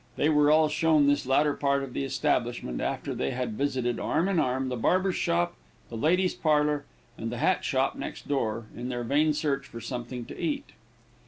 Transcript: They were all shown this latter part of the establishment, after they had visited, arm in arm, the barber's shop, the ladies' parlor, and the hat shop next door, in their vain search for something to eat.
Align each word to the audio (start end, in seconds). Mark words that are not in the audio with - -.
They 0.15 0.29
were 0.29 0.49
all 0.49 0.67
shown 0.67 1.05
this 1.05 1.27
latter 1.27 1.53
part 1.53 1.83
of 1.83 1.93
the 1.93 2.03
establishment, 2.03 2.81
after 2.81 3.13
they 3.13 3.29
had 3.29 3.51
visited, 3.55 3.99
arm 3.99 4.27
in 4.27 4.39
arm, 4.39 4.69
the 4.69 4.75
barber's 4.75 5.15
shop, 5.15 5.53
the 5.89 5.95
ladies' 5.95 6.33
parlor, 6.33 6.85
and 7.19 7.31
the 7.31 7.37
hat 7.37 7.63
shop 7.63 7.93
next 7.95 8.27
door, 8.27 8.65
in 8.75 8.89
their 8.89 9.03
vain 9.03 9.31
search 9.35 9.67
for 9.67 9.79
something 9.79 10.25
to 10.25 10.35
eat. 10.39 10.71